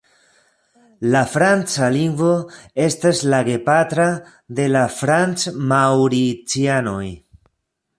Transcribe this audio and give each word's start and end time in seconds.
La 1.15 1.19
franca 1.33 1.89
lingvo 1.97 2.31
estas 2.87 3.23
la 3.35 3.43
gepatra 3.51 4.09
de 4.61 4.67
la 4.75 4.83
franc-maŭricianoj. 4.99 7.07